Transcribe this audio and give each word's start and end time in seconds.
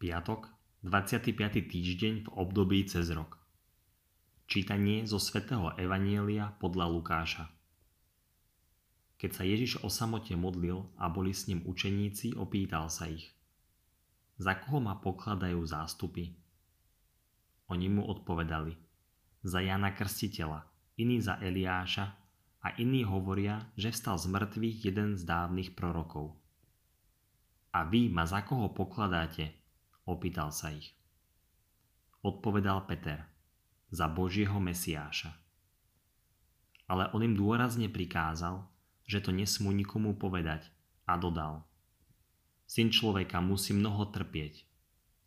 Piatok, 0.00 0.48
25. 0.80 1.36
týždeň 1.68 2.24
v 2.24 2.28
období 2.32 2.88
cez 2.88 3.12
rok. 3.12 3.36
Čítanie 4.48 5.04
zo 5.04 5.20
svätého 5.20 5.76
Evanielia 5.76 6.56
podľa 6.56 6.88
Lukáša. 6.88 7.44
Keď 9.20 9.30
sa 9.36 9.44
Ježiš 9.44 9.84
o 9.84 9.92
samote 9.92 10.32
modlil 10.40 10.88
a 10.96 11.12
boli 11.12 11.36
s 11.36 11.52
ním 11.52 11.60
učeníci, 11.68 12.32
opýtal 12.32 12.88
sa 12.88 13.12
ich. 13.12 13.28
Za 14.40 14.56
koho 14.56 14.80
ma 14.80 14.96
pokladajú 14.96 15.60
zástupy? 15.68 16.32
Oni 17.68 17.92
mu 17.92 18.08
odpovedali. 18.08 18.72
Za 19.44 19.60
Jana 19.60 19.92
Krstiteľa, 19.92 20.64
iní 20.96 21.20
za 21.20 21.36
Eliáša 21.44 22.08
a 22.64 22.72
iní 22.80 23.04
hovoria, 23.04 23.68
že 23.76 23.92
vstal 23.92 24.16
z 24.16 24.32
mŕtvych 24.32 24.76
jeden 24.80 25.20
z 25.20 25.28
dávnych 25.28 25.76
prorokov. 25.76 26.32
A 27.76 27.84
vy 27.84 28.08
ma 28.08 28.24
za 28.24 28.40
koho 28.40 28.72
pokladáte? 28.72 29.59
Opýtal 30.10 30.50
sa 30.50 30.74
ich. 30.74 30.90
Odpovedal 32.26 32.82
Peter, 32.90 33.30
za 33.94 34.10
Božieho 34.10 34.58
Mesiáša. 34.58 35.30
Ale 36.90 37.06
on 37.14 37.22
im 37.22 37.38
dôrazne 37.38 37.86
prikázal, 37.86 38.66
že 39.06 39.22
to 39.22 39.30
nesmú 39.30 39.70
nikomu 39.70 40.18
povedať 40.18 40.66
a 41.06 41.14
dodal. 41.14 41.62
Syn 42.66 42.90
človeka 42.90 43.38
musí 43.38 43.70
mnoho 43.70 44.10
trpieť. 44.10 44.66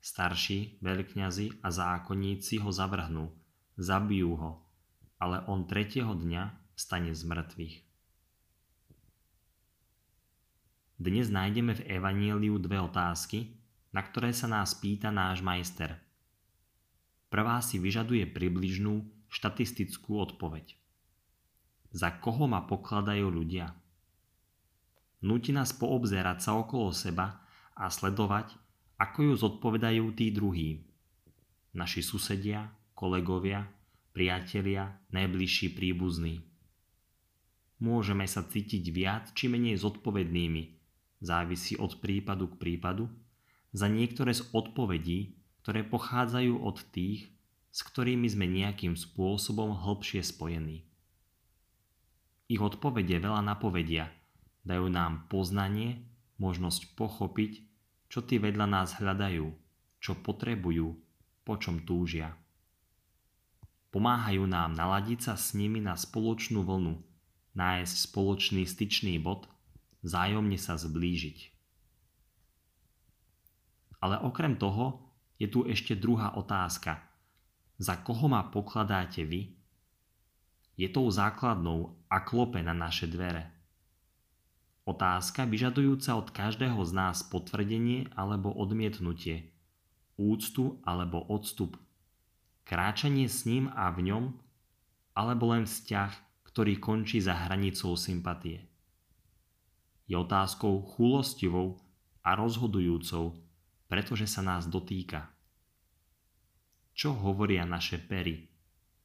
Starší, 0.00 0.80
veľkňazi 0.80 1.60
a 1.60 1.68
zákonníci 1.68 2.64
ho 2.64 2.72
zavrhnú, 2.72 3.36
zabijú 3.76 4.32
ho, 4.32 4.64
ale 5.20 5.44
on 5.44 5.68
tretieho 5.68 6.16
dňa 6.16 6.56
stane 6.72 7.12
z 7.12 7.20
mŕtvych. 7.28 7.76
Dnes 10.96 11.28
nájdeme 11.28 11.76
v 11.76 11.84
Evaníliu 11.84 12.56
dve 12.56 12.80
otázky, 12.80 13.59
na 13.90 14.00
ktoré 14.06 14.30
sa 14.30 14.46
nás 14.46 14.74
pýta 14.78 15.10
náš 15.10 15.42
majster. 15.42 15.98
Prvá 17.30 17.62
si 17.62 17.78
vyžaduje 17.78 18.26
približnú 18.26 19.06
štatistickú 19.30 20.18
odpoveď. 20.18 20.74
Za 21.90 22.18
koho 22.22 22.46
ma 22.46 22.66
pokladajú 22.66 23.26
ľudia? 23.30 23.74
Núti 25.26 25.50
nás 25.50 25.74
poobzerať 25.74 26.38
sa 26.42 26.56
okolo 26.58 26.94
seba 26.94 27.42
a 27.74 27.90
sledovať, 27.90 28.54
ako 28.98 29.18
ju 29.30 29.34
zodpovedajú 29.36 30.04
tí 30.14 30.30
druhí. 30.30 30.86
Naši 31.74 32.02
susedia, 32.02 32.70
kolegovia, 32.94 33.66
priatelia, 34.10 34.90
najbližší 35.14 35.72
príbuzní. 35.74 36.42
Môžeme 37.80 38.26
sa 38.28 38.44
cítiť 38.44 38.84
viac 38.92 39.24
či 39.32 39.48
menej 39.48 39.80
zodpovednými, 39.80 40.62
závisí 41.24 41.80
od 41.80 41.96
prípadu 42.02 42.52
k 42.52 42.60
prípadu, 42.60 43.08
za 43.70 43.86
niektoré 43.86 44.34
z 44.34 44.46
odpovedí, 44.50 45.38
ktoré 45.62 45.86
pochádzajú 45.86 46.58
od 46.58 46.82
tých, 46.90 47.30
s 47.70 47.80
ktorými 47.86 48.26
sme 48.26 48.50
nejakým 48.50 48.98
spôsobom 48.98 49.78
hlbšie 49.78 50.26
spojení. 50.26 50.82
Ich 52.50 52.58
odpovede 52.58 53.22
veľa 53.22 53.46
napovedia, 53.46 54.10
dajú 54.66 54.90
nám 54.90 55.30
poznanie, 55.30 56.02
možnosť 56.42 56.98
pochopiť, 56.98 57.62
čo 58.10 58.26
tí 58.26 58.42
vedľa 58.42 58.66
nás 58.66 58.98
hľadajú, 58.98 59.46
čo 60.02 60.18
potrebujú, 60.18 60.98
po 61.46 61.54
čom 61.62 61.86
túžia. 61.86 62.34
Pomáhajú 63.94 64.50
nám 64.50 64.74
naladiť 64.74 65.30
sa 65.30 65.34
s 65.38 65.54
nimi 65.54 65.78
na 65.78 65.94
spoločnú 65.94 66.66
vlnu, 66.66 66.98
nájsť 67.54 67.94
spoločný 68.10 68.62
styčný 68.66 69.18
bod, 69.22 69.46
vzájomne 70.02 70.58
sa 70.58 70.74
zblížiť. 70.74 71.59
Ale 74.00 74.16
okrem 74.20 74.56
toho 74.56 75.04
je 75.36 75.48
tu 75.48 75.64
ešte 75.64 75.96
druhá 75.96 76.36
otázka. 76.36 77.00
Za 77.80 78.00
koho 78.04 78.28
ma 78.28 78.44
pokladáte 78.48 79.24
vy? 79.24 79.56
Je 80.76 80.88
tou 80.88 81.08
základnou 81.08 81.96
a 82.08 82.20
klope 82.24 82.60
na 82.64 82.72
naše 82.72 83.08
dvere. 83.08 83.48
Otázka 84.88 85.44
vyžadujúca 85.44 86.16
od 86.16 86.28
každého 86.32 86.80
z 86.82 86.92
nás 86.96 87.20
potvrdenie 87.20 88.08
alebo 88.16 88.52
odmietnutie, 88.52 89.52
úctu 90.16 90.80
alebo 90.84 91.20
odstup, 91.28 91.76
kráčanie 92.64 93.28
s 93.28 93.44
ním 93.44 93.68
a 93.76 93.92
v 93.92 94.08
ňom, 94.12 94.24
alebo 95.12 95.52
len 95.52 95.68
vzťah, 95.68 96.42
ktorý 96.48 96.80
končí 96.80 97.20
za 97.20 97.36
hranicou 97.36 97.94
sympatie. 97.94 98.66
Je 100.10 100.18
otázkou 100.18 100.82
chulostivou 100.82 101.78
a 102.24 102.34
rozhodujúcou, 102.34 103.38
pretože 103.90 104.30
sa 104.30 104.38
nás 104.38 104.70
dotýka. 104.70 105.26
Čo 106.94 107.10
hovoria 107.10 107.66
naše 107.66 107.98
pery? 107.98 108.46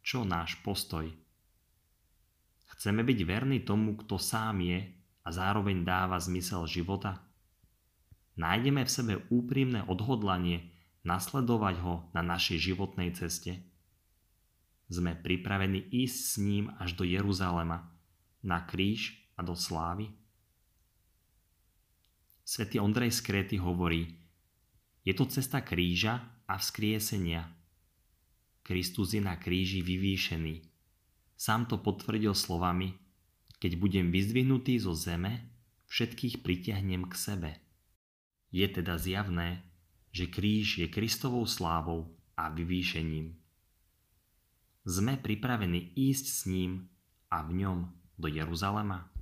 Čo 0.05 0.21
náš 0.21 0.61
postoj? 0.61 1.09
Chceme 2.77 3.01
byť 3.01 3.19
verní 3.25 3.65
tomu, 3.65 3.97
kto 3.97 4.21
sám 4.21 4.61
je 4.61 4.85
a 5.25 5.29
zároveň 5.33 5.81
dáva 5.81 6.21
zmysel 6.21 6.69
života? 6.69 7.17
Nájdeme 8.37 8.85
v 8.85 8.93
sebe 8.93 9.13
úprimné 9.33 9.81
odhodlanie 9.89 10.69
nasledovať 11.01 11.75
ho 11.81 12.05
na 12.13 12.21
našej 12.21 12.61
životnej 12.61 13.09
ceste? 13.17 13.65
Sme 14.85 15.17
pripravení 15.17 15.81
ísť 15.81 16.17
s 16.19 16.33
ním 16.37 16.69
až 16.77 16.93
do 16.93 17.01
Jeruzalema, 17.01 17.89
na 18.45 18.61
kríž 18.61 19.17
a 19.33 19.41
do 19.41 19.57
slávy? 19.57 20.13
Svetý 22.45 22.77
Ondrej 22.77 23.17
z 23.17 23.19
Kréty 23.25 23.57
hovorí, 23.57 24.24
je 25.05 25.13
to 25.13 25.29
cesta 25.29 25.61
kríža 25.61 26.19
a 26.49 26.57
vzkriesenia. 26.57 27.45
Kristus 28.65 29.13
je 29.13 29.21
na 29.21 29.37
kríži 29.37 29.85
vyvýšený. 29.85 30.65
Sám 31.37 31.69
to 31.69 31.77
potvrdil 31.77 32.33
slovami, 32.33 32.97
keď 33.61 33.77
budem 33.77 34.09
vyzdvihnutý 34.09 34.81
zo 34.81 34.97
zeme, 34.97 35.53
všetkých 35.85 36.41
pritiahnem 36.41 37.05
k 37.05 37.13
sebe. 37.13 37.51
Je 38.49 38.65
teda 38.65 38.97
zjavné, 38.97 39.61
že 40.09 40.25
kríž 40.25 40.81
je 40.81 40.87
Kristovou 40.89 41.45
slávou 41.45 42.09
a 42.33 42.49
vyvýšením. 42.49 43.37
Sme 44.85 45.17
pripravení 45.21 45.93
ísť 45.93 46.25
s 46.25 46.39
ním 46.49 46.89
a 47.29 47.45
v 47.45 47.61
ňom 47.61 47.79
do 48.17 48.27
Jeruzalema? 48.29 49.14